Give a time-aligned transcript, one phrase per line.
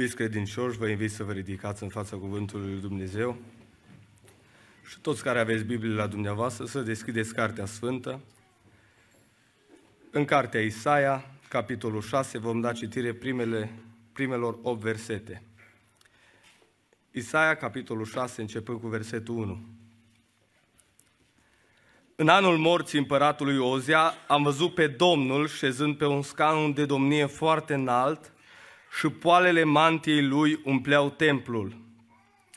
[0.00, 3.36] Iubiți credincioși, vă invit să vă ridicați în fața Cuvântului Lui Dumnezeu
[4.88, 8.20] și toți care aveți Biblie la dumneavoastră să deschideți Cartea Sfântă.
[10.10, 13.72] În Cartea Isaia, capitolul 6, vom da citire primele,
[14.12, 15.42] primelor 8 versete.
[17.10, 19.60] Isaia, capitolul 6, începând cu versetul 1.
[22.16, 27.26] În anul morții împăratului Ozia am văzut pe Domnul șezând pe un scaun de domnie
[27.26, 28.32] foarte înalt
[28.98, 31.76] și poalele mantiei lui umpleau templul.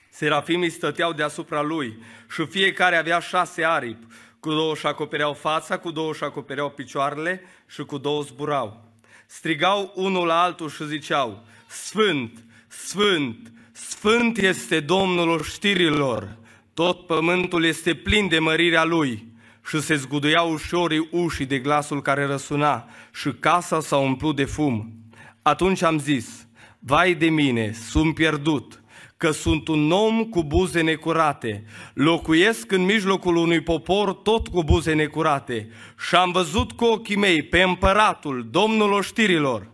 [0.09, 1.97] Serafimii stăteau deasupra lui
[2.31, 4.05] și fiecare avea șase aripi,
[4.39, 8.91] cu două își acopereau fața, cu două își acopereau picioarele și cu două zburau.
[9.25, 16.37] Strigau unul la altul și ziceau, Sfânt, Sfânt, Sfânt este Domnul știrilor,
[16.73, 19.27] tot pământul este plin de mărirea Lui
[19.67, 25.02] și se zguduiau ușorii ușii de glasul care răsuna și casa s-a umplut de fum.
[25.43, 26.47] Atunci am zis,
[26.79, 28.83] vai de mine, sunt pierdut,
[29.17, 31.63] că sunt un om cu buze necurate,
[31.93, 35.69] locuiesc în mijlocul unui popor tot cu buze necurate
[36.07, 39.71] și am văzut cu ochii mei pe împăratul, domnul oștirilor.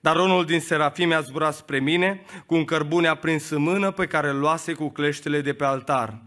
[0.00, 4.06] Dar unul din serafime a zburat spre mine cu un cărbune aprins în mână pe
[4.06, 6.22] care îl luase cu cleștele de pe altar.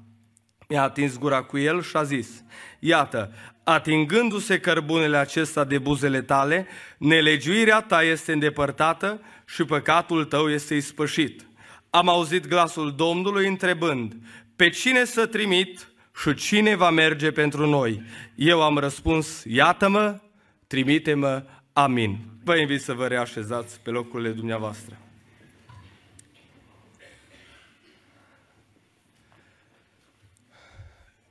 [0.69, 2.43] Mi-a atins gura cu el și a zis,
[2.85, 3.33] iată,
[3.63, 11.45] atingându-se cărbunele acesta de buzele tale, nelegiuirea ta este îndepărtată și păcatul tău este ispășit.
[11.89, 14.15] Am auzit glasul Domnului întrebând,
[14.55, 15.87] pe cine să trimit
[16.23, 18.01] și cine va merge pentru noi?
[18.35, 20.19] Eu am răspuns, iată-mă,
[20.67, 22.17] trimite-mă, amin.
[22.43, 24.97] Vă invit să vă reașezați pe locurile dumneavoastră.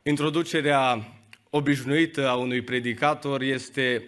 [0.03, 1.05] Introducerea
[1.57, 4.05] obișnuită a unui predicator este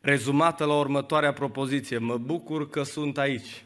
[0.00, 1.98] rezumată la următoarea propoziție.
[1.98, 3.64] Mă bucur că sunt aici.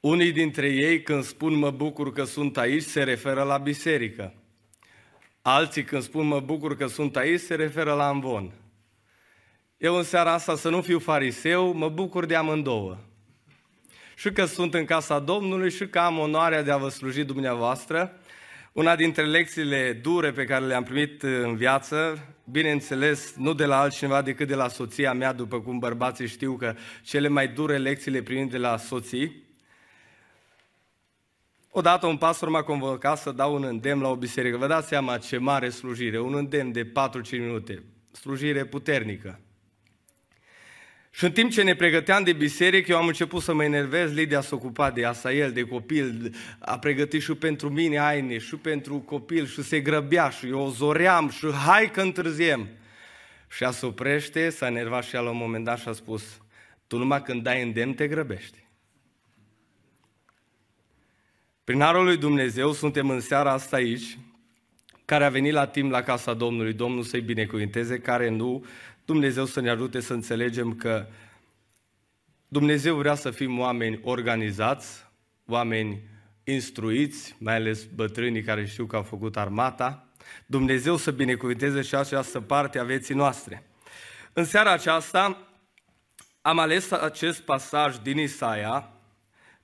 [0.00, 4.34] Unii dintre ei, când spun mă bucur că sunt aici, se referă la biserică.
[5.42, 8.52] Alții, când spun mă bucur că sunt aici, se referă la amvon.
[9.76, 12.98] Eu în seara asta, să nu fiu fariseu, mă bucur de amândouă.
[14.16, 18.16] Și că sunt în casa Domnului și că am onoarea de a vă sluji dumneavoastră,
[18.72, 24.22] una dintre lecțiile dure pe care le-am primit în viață, bineînțeles, nu de la altcineva
[24.22, 28.22] decât de la soția mea, după cum bărbații știu că cele mai dure lecții le
[28.22, 29.42] primim de la soții.
[31.70, 34.56] Odată un pastor m-a convocat să dau un îndemn la o biserică.
[34.56, 36.90] Vă dați seama ce mare slujire, un îndemn de 4-5
[37.30, 37.82] minute,
[38.12, 39.40] slujire puternică.
[41.14, 44.40] Și în timp ce ne pregăteam de biserică, eu am început să mă enervez, Lidia
[44.40, 48.98] s-a ocupat de asta, el, de copil, a pregătit și pentru mine haine, și pentru
[48.98, 52.68] copil, și se grăbea, și eu o zoream, și hai că întârziem.
[53.48, 56.40] Și a se oprește, s-a enervat și ea la un moment dat și a spus,
[56.86, 58.58] tu numai când dai îndemn te grăbești.
[61.64, 64.18] Prin harul lui Dumnezeu suntem în seara asta aici,
[65.12, 68.64] care a venit la timp la casa Domnului, Domnul să-i binecuvinteze, care nu,
[69.04, 71.06] Dumnezeu să ne ajute să înțelegem că
[72.48, 75.06] Dumnezeu vrea să fim oameni organizați,
[75.46, 76.02] oameni
[76.44, 80.08] instruiți, mai ales bătrânii care știu că au făcut armata.
[80.46, 83.66] Dumnezeu să binecuvinteze și această parte a vieții noastre.
[84.32, 85.48] În seara aceasta
[86.42, 88.92] am ales acest pasaj din Isaia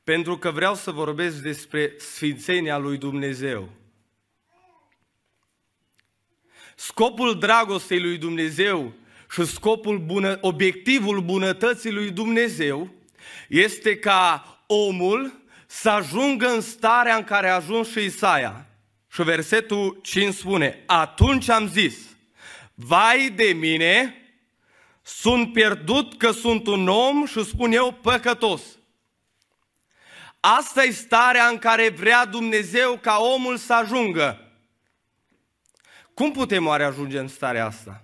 [0.05, 3.78] pentru că vreau să vorbesc despre sfințenia lui Dumnezeu.
[6.81, 8.93] Scopul dragostei lui Dumnezeu
[9.31, 12.91] și scopul bună, obiectivul bunătății lui Dumnezeu
[13.49, 18.67] este ca omul să ajungă în starea în care a ajuns și Isaia.
[19.13, 21.97] Și versetul 5 spune, atunci am zis,
[22.75, 24.15] vai de mine,
[25.03, 28.63] sunt pierdut că sunt un om și spun eu păcătos.
[30.41, 34.48] Asta e starea în care vrea Dumnezeu ca omul să ajungă.
[36.19, 38.03] Cum putem oare ajunge în starea asta?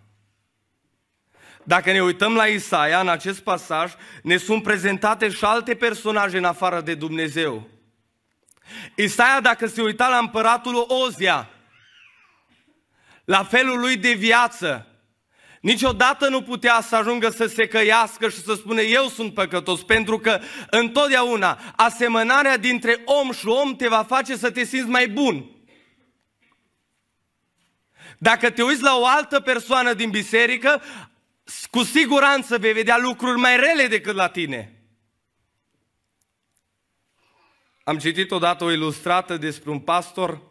[1.62, 6.44] Dacă ne uităm la Isaia, în acest pasaj, ne sunt prezentate și alte personaje în
[6.44, 7.68] afară de Dumnezeu.
[8.96, 11.50] Isaia, dacă se uita la împăratul Ozia,
[13.24, 14.86] la felul lui de viață,
[15.60, 20.18] niciodată nu putea să ajungă să se căiască și să spune eu sunt păcătos, pentru
[20.18, 20.40] că
[20.70, 25.53] întotdeauna asemănarea dintre om și om te va face să te simți mai bun.
[28.24, 30.82] Dacă te uiți la o altă persoană din biserică,
[31.70, 34.82] cu siguranță vei vedea lucruri mai rele decât la tine.
[37.84, 40.42] Am citit odată o ilustrată despre un pastor.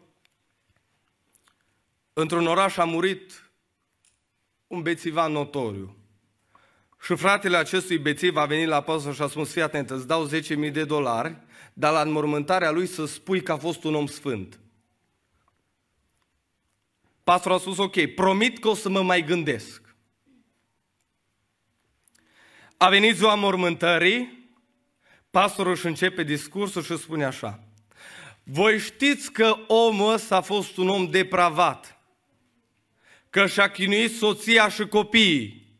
[2.12, 3.50] Într-un oraș a murit
[4.66, 5.96] un bețivan notoriu.
[7.00, 10.28] Și fratele acestui bețiv a venit la apostol și a spus, fii atent, îți dau
[10.28, 11.36] 10.000 de dolari,
[11.72, 14.58] dar la înmormântarea lui să spui că a fost un om sfânt.
[17.24, 19.82] Pastorul a spus, ok, promit că o să mă mai gândesc.
[22.76, 24.48] A venit ziua mormântării,
[25.30, 27.64] pastorul își începe discursul și spune așa.
[28.42, 31.98] Voi știți că omul ăsta a fost un om depravat,
[33.30, 35.76] că și-a chinuit soția și copiii,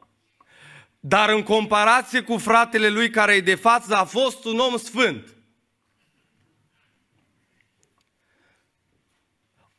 [1.00, 5.33] dar în comparație cu fratele lui care e de față, a fost un om sfânt.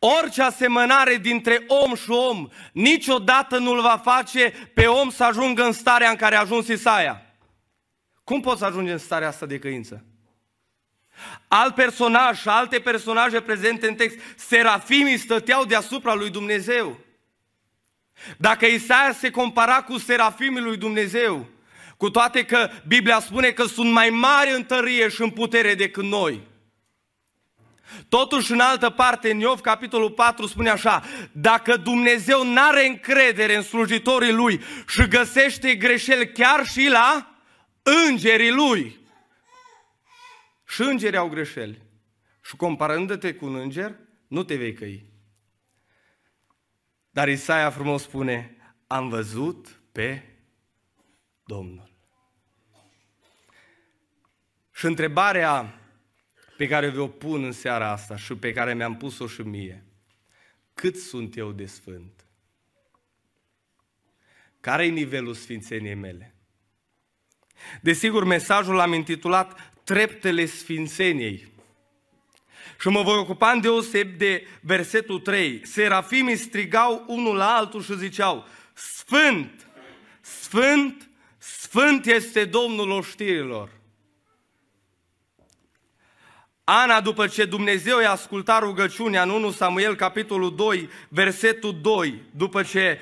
[0.07, 5.71] Orice asemănare dintre om și om niciodată nu-l va face pe om să ajungă în
[5.71, 7.21] starea în care a ajuns Isaia.
[8.23, 10.05] Cum poți să ajungi în starea asta de căință?
[11.47, 16.99] Alt personaj și alte personaje prezente în text, serafimii stăteau deasupra lui Dumnezeu.
[18.37, 21.45] Dacă Isaia se compara cu serafimii lui Dumnezeu,
[21.97, 26.03] cu toate că Biblia spune că sunt mai mari în tărie și în putere decât
[26.03, 26.41] noi,
[28.09, 33.55] Totuși, în altă parte, în Iov, capitolul 4, spune așa, dacă Dumnezeu nu are încredere
[33.55, 37.35] în slujitorii Lui și găsește greșeli chiar și la
[38.07, 38.99] îngerii Lui,
[40.67, 41.81] și îngerii au greșeli,
[42.43, 43.95] și comparându-te cu un înger,
[44.27, 45.05] nu te vei căi.
[47.09, 50.35] Dar Isaia frumos spune, am văzut pe
[51.45, 51.93] Domnul.
[54.71, 55.79] Și întrebarea
[56.57, 59.83] pe care vi-o pun în seara asta și pe care mi-am pus-o și mie.
[60.73, 62.25] Cât sunt eu de sfânt?
[64.59, 66.35] Care e nivelul sfințeniei mele?
[67.81, 71.47] Desigur, mesajul l-am intitulat Treptele Sfințeniei.
[72.79, 75.65] Și mă voi ocupa în deoseb de versetul 3.
[75.65, 79.67] Serafimii strigau unul la altul și ziceau, Sfânt,
[80.21, 83.69] Sfânt, Sfânt este Domnul oștirilor.
[86.67, 92.63] Ana, după ce Dumnezeu i-a ascultat rugăciunea în 1 Samuel, capitolul 2, versetul 2, după
[92.63, 92.99] ce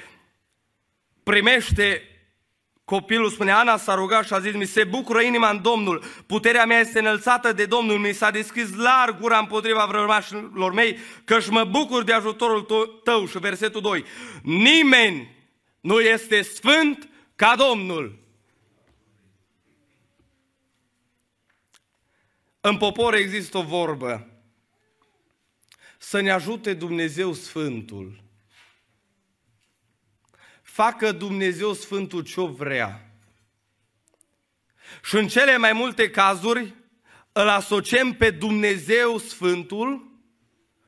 [1.23, 2.01] primește
[2.85, 6.65] copilul, spune, Ana s-a rugat și a zis, mi se bucură inima în Domnul, puterea
[6.65, 11.63] mea este înălțată de Domnul, mi s-a deschis larg gura împotriva vrămașilor mei, căci mă
[11.63, 12.61] bucur de ajutorul
[13.03, 13.27] tău.
[13.27, 14.05] Și versetul 2,
[14.41, 15.35] nimeni
[15.79, 18.22] nu este sfânt ca Domnul.
[22.65, 24.27] În popor există o vorbă.
[25.97, 28.23] Să ne ajute Dumnezeu Sfântul.
[30.61, 33.15] Facă Dumnezeu Sfântul ce-o vrea.
[35.03, 36.75] Și în cele mai multe cazuri
[37.31, 40.11] îl asociem pe Dumnezeu Sfântul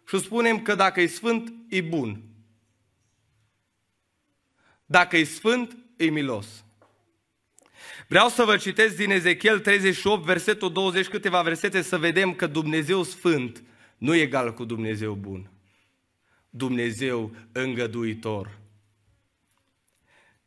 [0.08, 2.24] și spunem că dacă e Sfânt, e bun.
[4.86, 6.65] Dacă e Sfânt, e milos.
[8.08, 13.04] Vreau să vă citesc din Ezechiel 38, versetul 20, câteva versete, să vedem că Dumnezeu
[13.04, 13.64] Sfânt
[13.98, 15.50] nu e egal cu Dumnezeu bun.
[16.50, 18.58] Dumnezeu îngăduitor.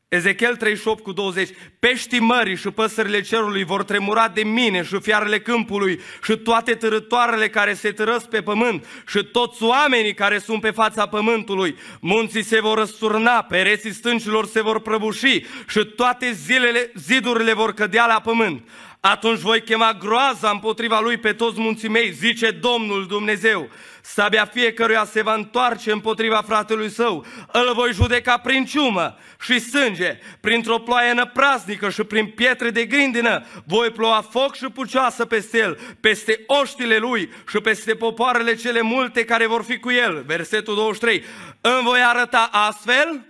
[0.09, 5.41] Ezechiel 38 cu 20, peștii mării și păsările cerului vor tremura de mine și fiarele
[5.41, 10.71] câmpului și toate târătoarele care se târăsc pe pământ și toți oamenii care sunt pe
[10.71, 11.77] fața pământului.
[12.01, 18.07] Munții se vor răsturna, pereții stâncilor se vor prăbuși și toate zilele, zidurile vor cădea
[18.07, 18.69] la pământ.
[19.01, 23.69] Atunci voi chema groaza împotriva lui pe toți munții mei, zice Domnul Dumnezeu.
[24.15, 27.27] Sabia fiecăruia se va întoarce împotriva fratelui său.
[27.53, 33.45] Îl voi judeca prin ciumă și sânge, printr-o ploaie năpraznică și prin pietre de grindină.
[33.67, 39.25] Voi ploua foc și pucioasă peste el, peste oștile lui și peste popoarele cele multe
[39.25, 40.23] care vor fi cu el.
[40.23, 41.25] Versetul 23.
[41.61, 43.27] Îmi voi arăta astfel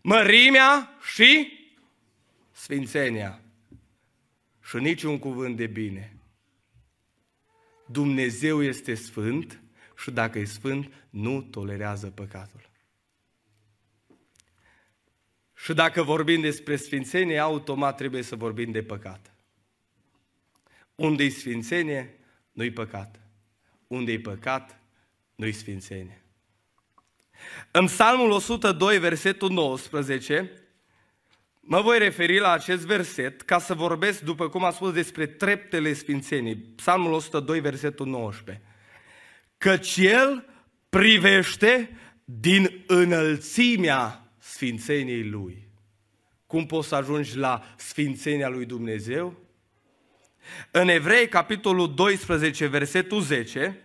[0.00, 1.58] mărimea și
[2.52, 3.40] sfințenia
[4.68, 6.16] și niciun cuvânt de bine.
[7.86, 9.58] Dumnezeu este sfânt
[10.04, 12.68] și dacă e sfânt, nu tolerează păcatul.
[15.54, 19.34] Și dacă vorbim despre sfințenie, automat trebuie să vorbim de păcat.
[20.94, 22.18] Unde-i sfințenie,
[22.52, 23.20] nu-i păcat.
[23.86, 24.80] Unde-i păcat,
[25.34, 26.22] nu-i sfințenie.
[27.70, 30.50] În Psalmul 102, versetul 19,
[31.60, 35.92] Mă voi referi la acest verset ca să vorbesc, după cum am spus, despre treptele
[35.92, 36.56] Sfințenii.
[36.56, 38.73] Psalmul 102, versetul 19.
[39.64, 40.44] Căci El
[40.88, 45.68] privește din înălțimea Sfințeniei Lui.
[46.46, 49.40] Cum poți să ajungi la Sfințenia Lui Dumnezeu?
[50.70, 53.78] În Evrei, capitolul 12, versetul 10,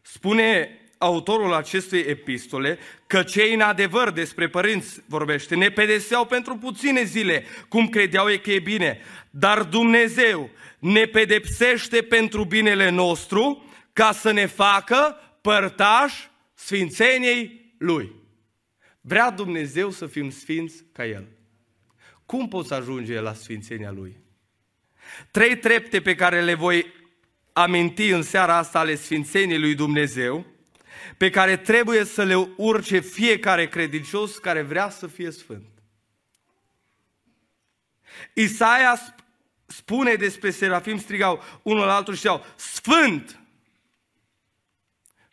[0.00, 7.02] spune autorul acestui epistole că cei în adevăr despre părinți vorbește, ne pedeseau pentru puține
[7.02, 9.00] zile, cum credeau ei că e bine,
[9.30, 16.14] dar Dumnezeu ne pedepsește pentru binele nostru ca să ne facă părtaș
[16.54, 18.12] sfințeniei Lui.
[19.00, 21.28] Vrea Dumnezeu să fim sfinți ca El.
[22.26, 24.20] Cum poți ajunge la sfințenia Lui?
[25.30, 26.86] Trei trepte pe care le voi
[27.52, 30.46] aminti în seara asta ale sfințeniei Lui Dumnezeu,
[31.16, 35.68] pe care trebuie să le urce fiecare credincios care vrea să fie sfânt.
[38.34, 38.98] Isaia
[39.66, 43.41] spune despre serafim, strigau unul la altul și știau, Sfânt!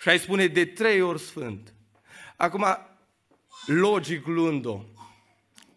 [0.02, 1.74] Și ai spune de trei ori Sfânt.
[2.36, 2.66] Acum,
[3.66, 4.84] logic luând-o,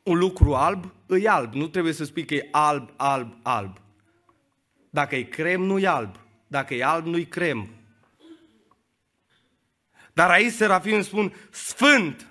[0.03, 1.55] un lucru alb, îi alb.
[1.55, 3.81] Nu trebuie să spui că e alb, alb, alb.
[4.91, 6.17] Dacă e crem, nu e alb.
[6.47, 7.69] Dacă e alb, nu-i crem.
[10.13, 12.27] Dar aici serafim spun, Sfânt!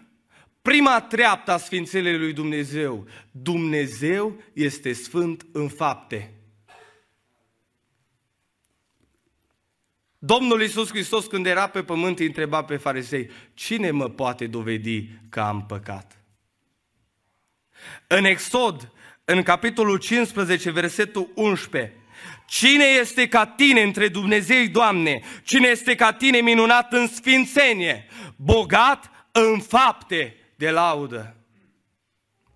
[0.62, 3.08] Prima treaptă a Sfințelei lui Dumnezeu.
[3.32, 6.41] Dumnezeu este sfânt în fapte.
[10.24, 15.08] Domnul Iisus Hristos când era pe pământ îi întreba pe farisei, cine mă poate dovedi
[15.30, 16.22] că am păcat?
[18.08, 18.92] În Exod,
[19.26, 21.96] în capitolul 15, versetul 11,
[22.48, 25.22] Cine este ca tine între Dumnezei, Doamne?
[25.44, 31.36] Cine este ca tine minunat în sfințenie, bogat în fapte de laudă?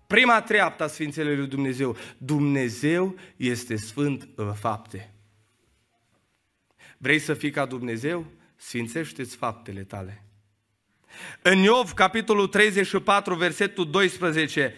[0.06, 1.96] Prima treaptă a Sfințelui lui Dumnezeu.
[2.18, 5.15] Dumnezeu este sfânt în fapte.
[7.06, 8.26] Vrei să fii ca Dumnezeu?
[8.56, 10.22] Sfințește-ți faptele tale.
[11.42, 14.74] În Iov, capitolul 34, versetul 12,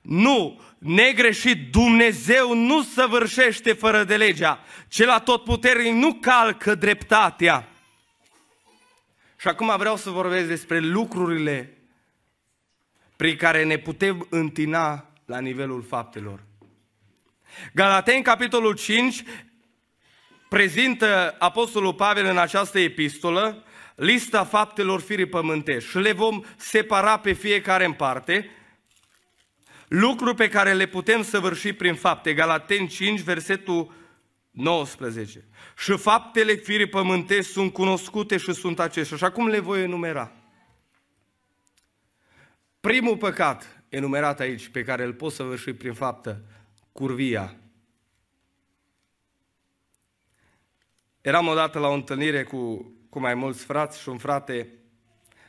[0.00, 4.64] nu, negreșit, Dumnezeu nu săvârșește fără de legea.
[4.88, 7.68] Cel atotputernic nu calcă dreptatea.
[9.38, 11.76] Și acum vreau să vorbesc despre lucrurile
[13.16, 16.42] prin care ne putem întina la nivelul faptelor.
[17.72, 19.24] Galateni, capitolul 5,
[20.50, 23.64] prezintă Apostolul Pavel în această epistolă
[23.94, 28.50] lista faptelor firii pământești și le vom separa pe fiecare în parte,
[29.88, 32.34] lucruri pe care le putem săvârși prin fapte.
[32.34, 33.92] Galateni 5, versetul
[34.50, 35.44] 19.
[35.78, 39.16] Și faptele firii pământești sunt cunoscute și sunt acestea.
[39.16, 40.32] Și acum le voi enumera.
[42.80, 46.42] Primul păcat enumerat aici, pe care îl poți săvârși prin faptă,
[46.92, 47.56] curvia.
[51.20, 54.68] Eram odată la o întâlnire cu, cu mai mulți frați și un frate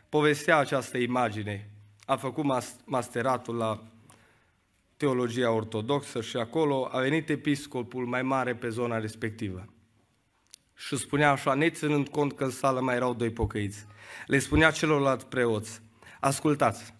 [0.09, 1.69] povestea această imagine.
[2.05, 2.45] A făcut
[2.85, 3.83] masteratul la
[4.97, 9.65] teologia ortodoxă și acolo a venit episcopul mai mare pe zona respectivă.
[10.75, 13.85] Și spunea așa, neținând cont că în sală mai erau doi pocăiți,
[14.25, 15.81] le spunea celorlalți preoți,
[16.19, 16.93] ascultați,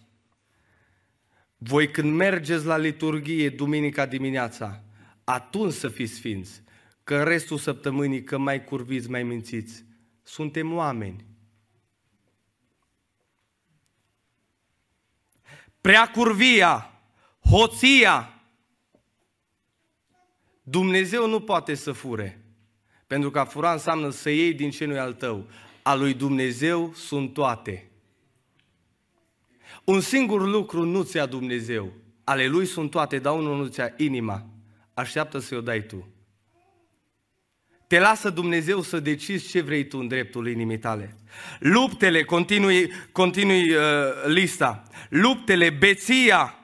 [1.56, 4.82] voi când mergeți la liturghie duminica dimineața,
[5.24, 6.62] atunci să fiți sfinți,
[7.04, 9.84] că restul săptămânii, că mai curviți, mai mințiți,
[10.22, 11.24] suntem oameni.
[15.80, 16.92] Prea curvia
[17.50, 18.42] hoția.
[20.62, 22.44] Dumnezeu nu poate să fure,
[23.06, 25.48] pentru că a fura înseamnă să iei din ce nu al tău.
[25.82, 27.90] A lui Dumnezeu sunt toate.
[29.84, 31.92] Un singur lucru nu ți-a Dumnezeu.
[32.24, 34.46] Ale lui sunt toate, dar unul nu ți-a inima.
[34.94, 36.08] Așteaptă să-i o dai tu.
[37.92, 41.16] Te lasă Dumnezeu să decizi ce vrei tu în dreptul inimii tale.
[41.58, 43.82] Luptele, continui, continui uh,
[44.26, 46.58] lista, luptele, beția,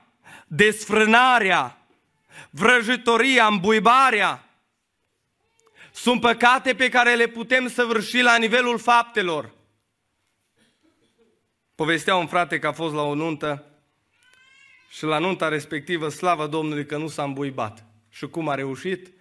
[0.46, 1.86] desfrânarea,
[2.50, 4.44] vrăjitoria, îmbuibarea,
[5.92, 9.54] sunt păcate pe care le putem săvârși la nivelul faptelor.
[11.74, 13.64] Povestea un frate că a fost la o nuntă
[14.90, 17.84] și la nunta respectivă, slavă Domnului că nu s-a îmbuibat.
[18.10, 19.17] Și cum a reușit?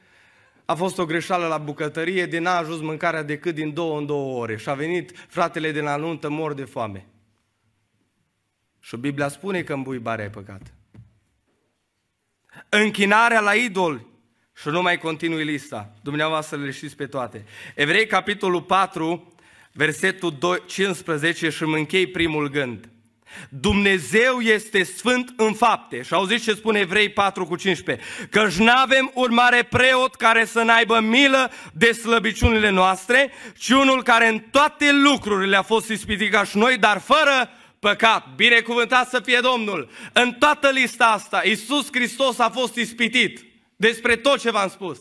[0.67, 4.41] A fost o greșeală la bucătărie, de n-a ajuns mâncarea decât din două în două
[4.41, 4.57] ore.
[4.57, 7.07] Și a venit fratele de la nuntă mor de foame.
[8.79, 10.61] Și Biblia spune că îmbuibarea e păcat
[12.69, 14.05] închinarea la idol
[14.55, 15.93] și nu mai continui lista.
[16.01, 17.45] Dumneavoastră le știți pe toate.
[17.75, 19.33] Evrei, capitolul 4,
[19.71, 22.89] versetul 15 și îmi închei primul gând.
[23.49, 26.01] Dumnezeu este sfânt în fapte.
[26.01, 28.05] Și auziți ce spune Evrei 4 cu 15?
[28.29, 34.03] Căci nu avem un mare preot care să n-aibă milă de slăbiciunile noastre, ci unul
[34.03, 38.25] care în toate lucrurile a fost ispitit ca și noi, dar fără păcat.
[38.35, 39.89] Binecuvântat să fie Domnul.
[40.13, 44.99] În toată lista asta, Iisus Hristos a fost ispitit despre tot ce v-am spus.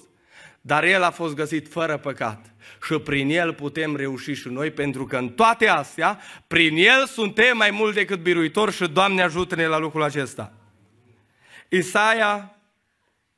[0.61, 2.56] Dar El a fost găsit fără păcat.
[2.87, 7.57] Și prin El putem reuși și noi, pentru că în toate astea, prin El suntem
[7.57, 10.53] mai mult decât biruitori și Doamne ajută-ne la lucrul acesta.
[11.69, 12.57] Isaia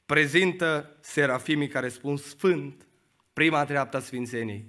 [0.06, 2.86] prezintă serafimii care spun Sfânt,
[3.32, 4.64] prima treaptă a Sfințeniei.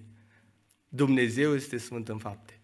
[0.87, 2.59] Dumnezeu este Sfânt în fapte.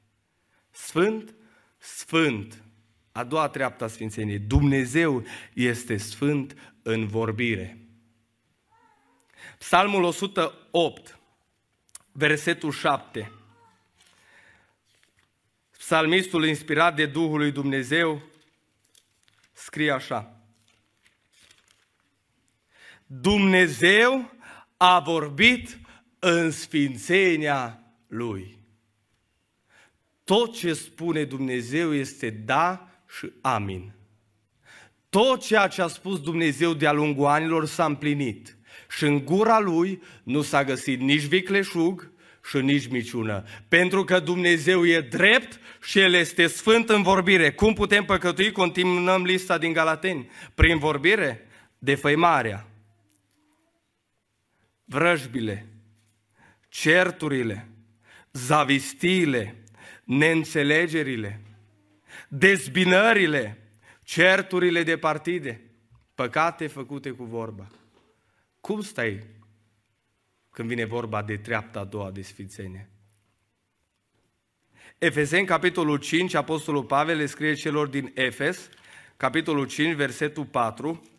[0.72, 1.36] Sfânt,
[1.78, 2.64] Sfânt.
[3.12, 4.40] A doua treaptă a Sfințeniei.
[4.40, 5.24] Dumnezeu
[5.54, 7.78] este Sfânt în vorbire.
[9.58, 11.15] Psalmul 108,
[12.18, 13.32] versetul 7.
[15.78, 18.22] Psalmistul inspirat de Duhul lui Dumnezeu
[19.54, 20.40] scrie așa.
[23.06, 24.34] Dumnezeu
[24.78, 25.80] a vorbit
[26.20, 28.60] în sfințenia Lui.
[30.24, 33.94] Tot ce spune Dumnezeu este da și amin.
[35.10, 38.58] Tot ceea ce a spus Dumnezeu de-a lungul anilor s-a împlinit.
[38.96, 42.12] Și în gura lui nu s-a găsit nici vicleșug
[42.50, 43.44] și nici miciună.
[43.68, 47.52] Pentru că Dumnezeu e drept și El este sfânt în vorbire.
[47.52, 48.52] Cum putem păcătui?
[48.52, 50.30] Continuăm lista din Galateni.
[50.54, 51.48] Prin vorbire,
[51.78, 52.68] defăimarea,
[54.86, 55.68] vrăjbile,
[56.70, 57.68] certurile,
[58.32, 59.64] zavistiile,
[60.04, 61.42] neînțelegerile,
[62.28, 63.70] dezbinările,
[64.04, 65.62] certurile de partide,
[66.16, 67.68] păcate făcute cu vorba.
[68.66, 69.24] Cum stai
[70.52, 72.90] când vine vorba de treapta a doua de sfințenie?
[74.98, 78.70] Efeseni, capitolul 5, Apostolul Pavel le scrie celor din Efes,
[79.18, 81.10] capitolul 5, versetul 4,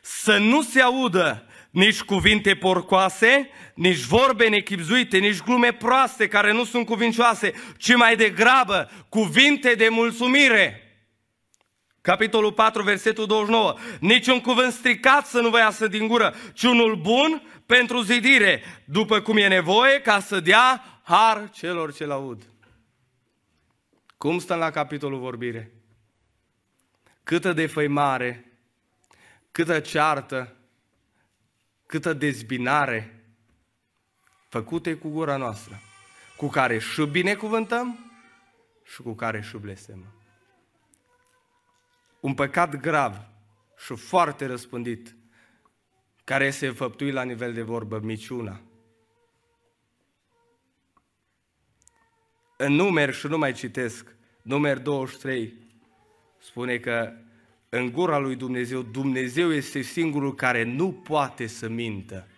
[0.00, 6.64] să nu se audă nici cuvinte porcoase, nici vorbe nechipzuite, nici glume proaste care nu
[6.64, 10.89] sunt cuvincioase, ci mai degrabă cuvinte de mulțumire.
[12.10, 13.74] Capitolul 4, versetul 29.
[14.00, 19.20] Niciun cuvânt stricat să nu vă iasă din gură, ci unul bun pentru zidire, după
[19.20, 22.42] cum e nevoie ca să dea har celor ce-l aud.
[24.16, 25.72] Cum stăm la capitolul vorbire?
[27.22, 28.58] Câtă defăimare,
[29.50, 30.56] câtă ceartă,
[31.86, 33.24] câtă dezbinare
[34.48, 35.80] făcute cu gura noastră,
[36.36, 38.12] cu care și binecuvântăm
[38.84, 40.19] și cu care și blestemăm.
[42.20, 43.16] Un păcat grav
[43.76, 45.16] și foarte răspândit,
[46.24, 48.60] care se făptui la nivel de vorbă, miciuna.
[52.56, 55.54] În numer, și nu mai citesc, numer 23,
[56.38, 57.12] spune că
[57.68, 62.28] în gura lui Dumnezeu, Dumnezeu este singurul care nu poate să mintă.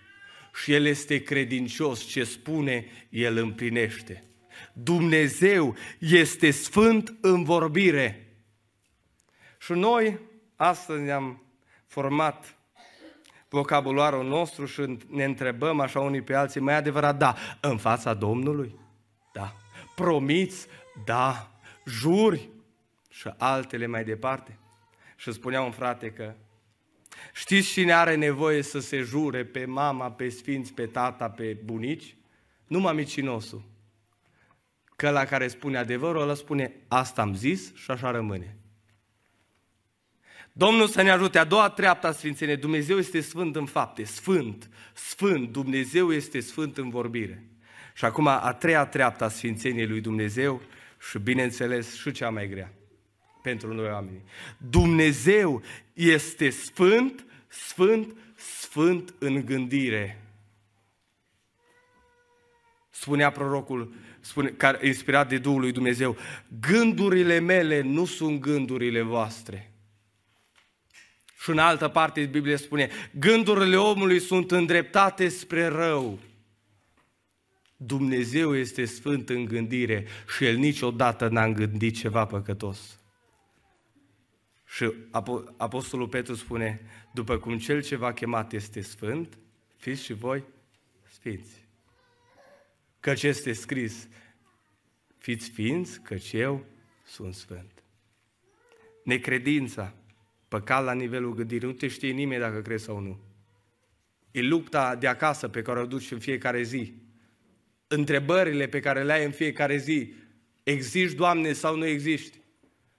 [0.55, 4.25] Și El este credincios, ce spune, El împlinește.
[4.73, 8.32] Dumnezeu este sfânt în vorbire.
[9.62, 10.18] Și noi
[10.57, 11.42] astăzi ne-am
[11.87, 12.57] format
[13.48, 18.79] vocabularul nostru și ne întrebăm așa unii pe alții, mai adevărat, da, în fața Domnului?
[19.33, 19.57] Da.
[19.94, 20.66] Promiți?
[21.05, 21.51] Da.
[21.87, 22.48] Juri?
[23.09, 24.59] Și altele mai departe.
[25.16, 26.35] Și spunea un frate că
[27.33, 32.16] știți cine are nevoie să se jure pe mama, pe sfinți, pe tata, pe bunici?
[32.66, 33.62] Numai micinosul.
[34.96, 38.57] Că la care spune adevărul, ăla spune asta am zis și așa rămâne.
[40.53, 41.38] Domnul să ne ajute.
[41.38, 42.57] A doua treaptă a Sfințenie.
[42.57, 44.05] Dumnezeu este sfânt în fapte.
[44.05, 44.69] Sfânt.
[44.93, 45.53] Sfânt.
[45.53, 47.47] Dumnezeu este sfânt în vorbire.
[47.95, 50.62] Și acum a treia treaptă a Sfințeniei lui Dumnezeu
[51.11, 52.73] și bineînțeles și cea mai grea
[53.43, 54.23] pentru noi oameni.
[54.57, 55.62] Dumnezeu
[55.93, 60.23] este sfânt, sfânt, sfânt în gândire.
[62.91, 66.17] Spunea prorocul, spune, care, inspirat de Duhul lui Dumnezeu,
[66.61, 69.72] gândurile mele nu sunt gândurile voastre.
[71.42, 76.18] Și în altă parte Biblia spune, gândurile omului sunt îndreptate spre rău.
[77.76, 82.98] Dumnezeu este sfânt în gândire și El niciodată n-a gândit ceva păcătos.
[84.66, 84.92] Și
[85.57, 86.81] Apostolul Petru spune,
[87.12, 89.38] după cum cel ce v-a chemat este sfânt,
[89.76, 90.44] fiți și voi
[91.12, 91.66] sfinți.
[93.00, 94.09] Căci este scris,
[95.18, 96.64] fiți sfinți, căci eu
[97.05, 97.83] sunt sfânt.
[99.05, 99.94] Necredința,
[100.53, 103.21] păcat la nivelul gândirii, nu te știe nimeni dacă crezi sau nu.
[104.31, 106.95] E lupta de acasă pe care o duci în fiecare zi.
[107.87, 110.15] Întrebările pe care le ai în fiecare zi.
[110.62, 112.38] Existi, Doamne, sau nu existi?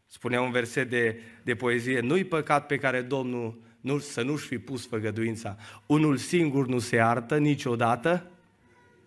[0.07, 4.57] Spunea un verset de, de poezie, nu-i păcat pe care Domnul nu, să nu-și fi
[4.57, 5.57] pus făgăduința.
[5.85, 8.31] Unul singur nu se artă niciodată,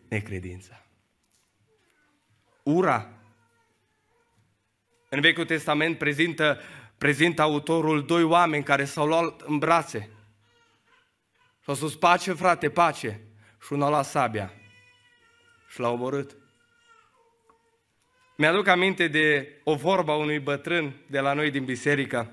[0.09, 0.87] necredința.
[2.63, 3.11] Ura.
[5.09, 6.59] În Vechiul Testament prezintă,
[6.99, 10.11] prezintă autorul doi oameni care s-au luat în brațe.
[11.63, 13.21] Și au spus, pace frate, pace.
[13.63, 14.53] Și unul a luat sabia.
[15.69, 16.37] și l-a omorât.
[18.37, 22.31] Mi-aduc aminte de o vorbă a unui bătrân de la noi din biserică.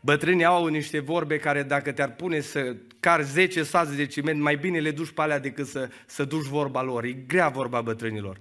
[0.00, 4.56] Bătrânii au niște vorbe care dacă te-ar pune să car 10 saze de ciment, mai
[4.56, 7.04] bine le duci pe alea decât să, să duci vorba lor.
[7.04, 8.40] E grea vorba bătrânilor.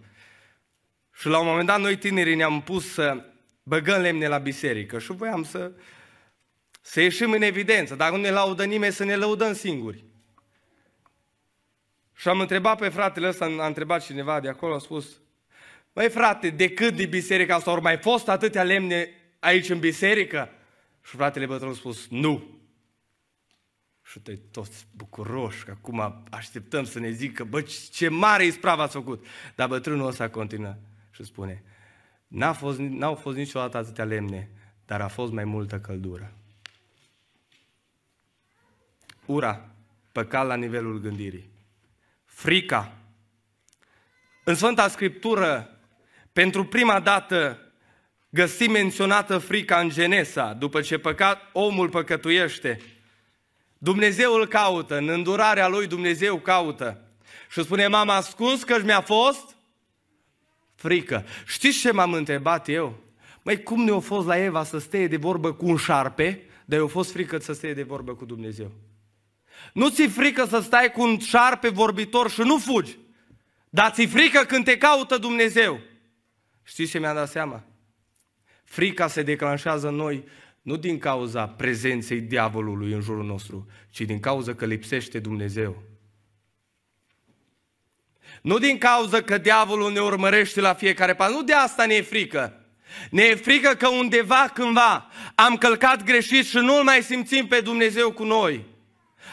[1.14, 3.26] Și la un moment dat noi tinerii ne-am pus să
[3.68, 5.72] băgăm lemne la biserică și voiam să,
[6.82, 7.96] să ieșim în evidență.
[7.96, 10.04] Dacă nu ne laudă nimeni, să ne lăudăm singuri.
[12.16, 15.20] Și am întrebat pe fratele ăsta, a întrebat cineva de acolo, a spus,
[15.94, 20.50] Măi frate, de cât de biserica asta, ori mai fost atâtea lemne aici în biserică?
[21.04, 22.60] Și fratele bătrân a spus, nu.
[24.04, 28.94] Și te toți bucuroși, că acum așteptăm să ne zică, bă, ce mare ispravă ați
[28.94, 29.26] făcut.
[29.56, 30.76] Dar bătrânul ăsta continuă
[31.12, 31.64] și spune,
[32.36, 34.50] N-a fost, n-au fost niciodată atâtea lemne,
[34.86, 36.34] dar a fost mai multă căldură.
[39.26, 39.70] Ura,
[40.12, 41.50] păcat la nivelul gândirii.
[42.26, 42.98] Frica.
[44.44, 45.80] În Sfânta Scriptură,
[46.34, 47.60] pentru prima dată,
[48.30, 52.82] găsim menționată frica în Genesa, după ce păcat, omul păcătuiește.
[53.78, 57.02] Dumnezeu îl caută, în îndurarea lui Dumnezeu caută.
[57.50, 59.55] Și spune, m-am ascuns că mi-a fost
[60.86, 61.26] frică.
[61.46, 62.98] Știți ce m-am întrebat eu?
[63.42, 66.88] Măi, cum ne-a fost la Eva să stea de vorbă cu un șarpe, dar eu
[66.88, 68.72] fost frică să stea de vorbă cu Dumnezeu?
[69.74, 72.98] Nu ți frică să stai cu un șarpe vorbitor și nu fugi,
[73.70, 75.80] dar ți frică când te caută Dumnezeu.
[76.64, 77.64] Știți ce mi-a dat seama?
[78.64, 80.24] Frica se declanșează în noi
[80.62, 85.84] nu din cauza prezenței diavolului în jurul nostru, ci din cauza că lipsește Dumnezeu.
[88.46, 92.02] Nu din cauza că diavolul ne urmărește la fiecare pas, nu de asta ne e
[92.02, 92.66] frică.
[93.10, 98.12] Ne e frică că undeva, cândva, am călcat greșit și nu-L mai simțim pe Dumnezeu
[98.12, 98.66] cu noi.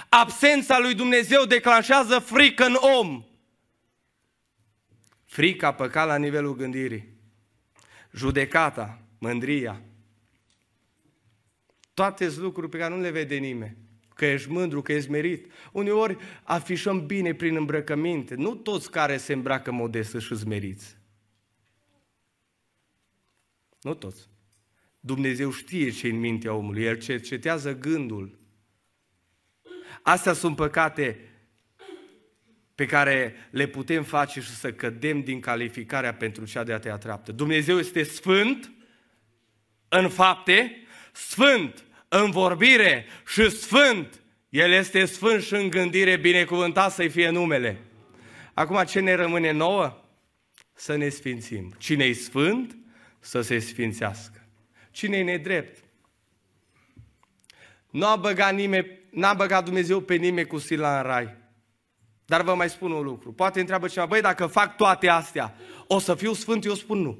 [0.09, 3.25] Absența lui Dumnezeu declanșează frică în om.
[5.25, 7.09] Frica păcat la nivelul gândirii.
[8.12, 9.81] Judecata, mândria.
[11.94, 13.82] Toate sunt lucruri pe care nu le vede nimeni
[14.14, 15.53] că ești mândru, că ești merit.
[15.72, 18.35] Uneori afișăm bine prin îmbrăcăminte.
[18.35, 20.96] Nu toți care se îmbracă modest și meriți.
[23.83, 24.29] Nu toți.
[25.01, 28.38] Dumnezeu știe ce în mintea omului, El cercetează gândul.
[30.03, 31.18] Astea sunt păcate
[32.75, 36.90] pe care le putem face și să cădem din calificarea pentru cea de a te
[36.90, 37.33] treaptă.
[37.33, 38.72] Dumnezeu este sfânt
[39.88, 40.77] în fapte,
[41.12, 44.22] sfânt în vorbire și sfânt.
[44.48, 47.81] El este sfânt și în gândire, binecuvântat să-i fie numele.
[48.55, 50.05] Acum ce ne rămâne nouă?
[50.72, 51.75] Să ne sfințim.
[51.79, 52.77] cine e sfânt,
[53.20, 54.46] să se sfințească.
[54.90, 55.85] cine e nedrept?
[57.90, 61.37] Nu a băgat nimeni, n-a băgat Dumnezeu pe nimeni cu sila în rai.
[62.25, 63.33] Dar vă mai spun un lucru.
[63.33, 65.55] Poate întreabă cineva, băi, dacă fac toate astea,
[65.87, 66.64] o să fiu sfânt?
[66.64, 67.18] Eu spun nu.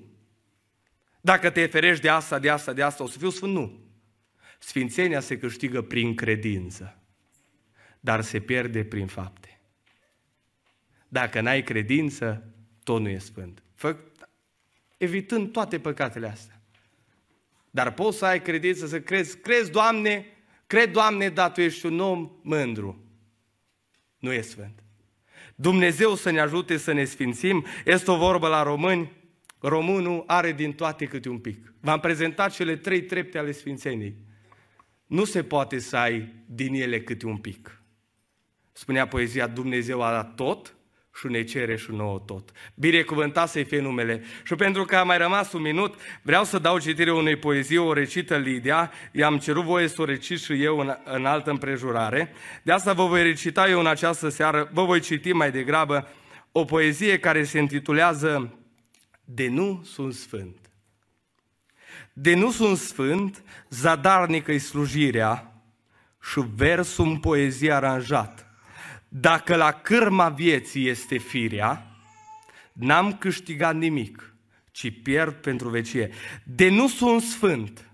[1.21, 3.53] Dacă te ferești de asta, de asta, de asta, o să fiu sfânt?
[3.53, 3.83] Nu.
[4.65, 6.99] Sfințenia se câștigă prin credință,
[8.01, 9.61] dar se pierde prin fapte.
[11.09, 13.63] Dacă n-ai credință, tot nu e sfânt.
[13.75, 13.97] Fă,
[14.97, 16.61] evitând toate păcatele astea.
[17.71, 20.27] Dar poți să ai credință, să crezi, crezi, Doamne,
[20.67, 23.05] cred, Doamne, dar Tu ești un om mândru.
[24.19, 24.83] Nu e sfânt.
[25.55, 27.67] Dumnezeu să ne ajute să ne sfințim.
[27.85, 29.13] Este o vorbă la români,
[29.59, 31.75] românul are din toate câte un pic.
[31.81, 34.31] V-am prezentat cele trei trepte ale sfințeniei
[35.13, 37.83] nu se poate să ai din ele câte un pic.
[38.73, 40.77] Spunea poezia, Dumnezeu a dat tot
[41.15, 42.51] și ne cere și nouă tot.
[42.75, 44.23] Binecuvântat să-i fie numele.
[44.45, 47.93] Și pentru că a mai rămas un minut, vreau să dau citire unei poezii, o
[47.93, 52.33] recită Lidia, i-am cerut voie să o recit și eu în, în altă împrejurare.
[52.63, 56.09] De asta vă voi recita eu în această seară, vă voi citi mai degrabă
[56.53, 58.59] o poezie care se intitulează
[59.25, 60.62] De nu sunt sfânt.
[62.13, 65.63] De nu sunt sfânt, zadarnică-i slujirea
[66.33, 68.47] și versul în poezie aranjat.
[69.09, 71.87] Dacă la cârma vieții este firea,
[72.73, 74.35] n-am câștigat nimic,
[74.71, 76.11] ci pierd pentru vecie.
[76.45, 77.91] De nu sunt sfânt,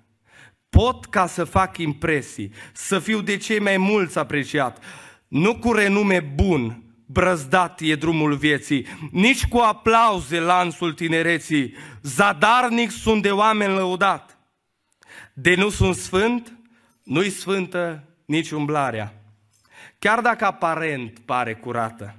[0.69, 4.85] pot ca să fac impresii, să fiu de cei mai mulți apreciat,
[5.29, 13.23] nu cu renume bun, brăzdat e drumul vieții, nici cu aplauze lanțul tinereții, zadarnic sunt
[13.23, 14.39] de oameni lăudat.
[15.33, 16.53] De nu sunt sfânt,
[17.03, 19.15] nu-i sfântă nici umblarea.
[19.99, 22.15] Chiar dacă aparent pare curată,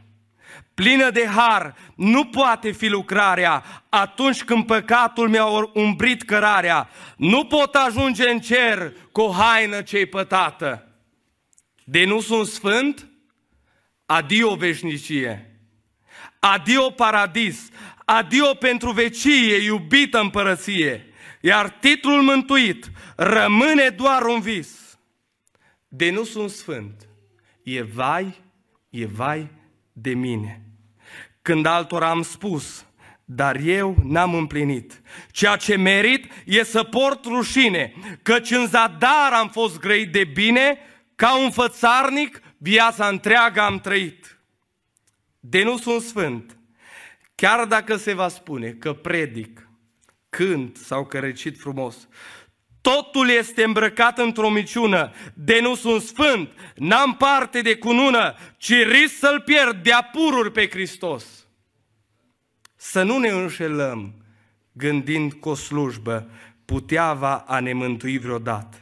[0.73, 6.89] plină de har, nu poate fi lucrarea atunci când păcatul mi-a umbrit cărarea.
[7.17, 10.88] Nu pot ajunge în cer cu o haină ce-i pătată.
[11.84, 13.09] De nu sunt sfânt,
[14.10, 15.60] adio veșnicie.
[16.39, 17.69] adio paradis,
[18.06, 24.98] adio pentru vecie, iubită împărăție, iar titlul mântuit rămâne doar un vis.
[25.88, 27.08] De nu sunt sfânt,
[27.63, 28.41] e vai,
[28.89, 29.48] e vai
[29.93, 30.62] de mine.
[31.41, 32.86] Când altora am spus,
[33.26, 35.02] dar eu n-am împlinit.
[35.32, 40.78] Ceea ce merit e să port rușine, căci în zadar am fost grăit de bine,
[41.15, 44.39] ca un fățarnic viața întreagă am trăit.
[45.39, 46.58] De nu sunt sfânt,
[47.36, 49.69] chiar dacă se va spune că predic,
[50.30, 52.08] cânt sau că recit frumos,
[52.82, 59.17] totul este îmbrăcat într-o miciună, de nu sunt sfânt, n-am parte de cunună, ci risc
[59.17, 61.26] să-l pierd de apururi pe Hristos.
[62.76, 64.13] Să nu ne înșelăm
[64.72, 66.30] gândind că o slujbă
[66.65, 68.78] putea va a ne mântui vreodată,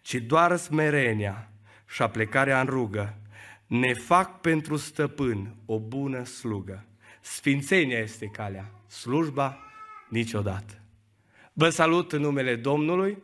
[0.00, 1.49] ci doar smerenia
[1.90, 3.14] și aplecarea în rugă
[3.66, 6.84] ne fac pentru stăpân o bună slugă.
[7.20, 9.58] Sfințenia este calea, slujba
[10.08, 10.74] niciodată.
[11.52, 13.22] Vă salut în numele Domnului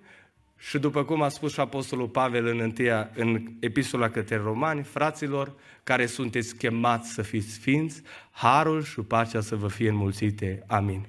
[0.56, 5.54] și după cum a spus și Apostolul Pavel în, întâia, în epistola către romani, fraților
[5.84, 10.64] care sunteți chemați să fiți sfinți, harul și pacea să vă fie înmulțite.
[10.66, 11.06] Amin.